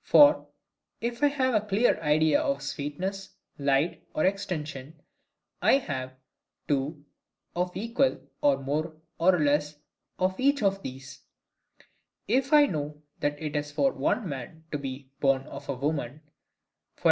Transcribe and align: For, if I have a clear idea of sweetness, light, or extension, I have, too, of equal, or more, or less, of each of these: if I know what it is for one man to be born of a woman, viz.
For, 0.00 0.46
if 1.02 1.22
I 1.22 1.26
have 1.26 1.52
a 1.52 1.66
clear 1.66 2.00
idea 2.00 2.40
of 2.40 2.62
sweetness, 2.62 3.28
light, 3.58 4.02
or 4.14 4.24
extension, 4.24 4.94
I 5.60 5.74
have, 5.76 6.14
too, 6.66 7.04
of 7.54 7.76
equal, 7.76 8.18
or 8.40 8.56
more, 8.62 8.96
or 9.18 9.38
less, 9.38 9.76
of 10.18 10.40
each 10.40 10.62
of 10.62 10.82
these: 10.82 11.20
if 12.26 12.54
I 12.54 12.64
know 12.64 13.02
what 13.20 13.36
it 13.38 13.54
is 13.54 13.70
for 13.70 13.92
one 13.92 14.26
man 14.26 14.64
to 14.72 14.78
be 14.78 15.10
born 15.20 15.42
of 15.42 15.68
a 15.68 15.74
woman, 15.74 16.22
viz. 16.96 17.00